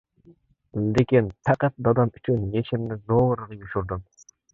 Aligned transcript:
لېكىن 0.93 1.27
پەقەت 1.49 1.75
دادام 1.87 2.11
ئۈچۈن 2.15 2.47
يېشىمنى 2.55 2.97
زورىغا 3.05 3.59
يوشۇردۇم. 3.59 4.03